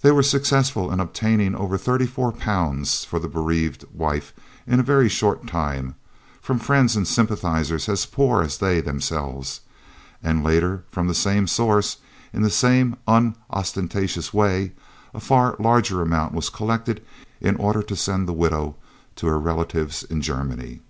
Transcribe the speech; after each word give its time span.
They 0.00 0.10
were 0.10 0.22
successful 0.22 0.90
in 0.90 1.00
obtaining 1.00 1.54
over 1.54 1.76
£34 1.76 3.04
for 3.04 3.18
the 3.18 3.28
bereaved 3.28 3.84
wife 3.92 4.32
in 4.66 4.80
a 4.80 4.82
very 4.82 5.06
short 5.10 5.46
time, 5.46 5.96
from 6.40 6.58
friends 6.58 6.96
and 6.96 7.06
sympathisers 7.06 7.86
as 7.86 8.06
poor 8.06 8.42
as 8.42 8.56
they 8.56 8.80
themselves, 8.80 9.60
and 10.22 10.42
later, 10.42 10.84
from 10.90 11.08
the 11.08 11.14
same 11.14 11.46
source, 11.46 11.98
in 12.32 12.40
the 12.40 12.48
same 12.48 12.96
unostentatious 13.06 14.32
way, 14.32 14.72
a 15.12 15.20
far 15.20 15.56
larger 15.58 16.00
amount 16.00 16.32
was 16.32 16.48
collected 16.48 17.02
in 17.38 17.56
order 17.56 17.82
to 17.82 17.96
send 17.96 18.26
the 18.26 18.32
widow 18.32 18.76
to 19.16 19.26
her 19.26 19.38
relatives 19.38 20.02
in 20.04 20.22
Germany. 20.22 20.80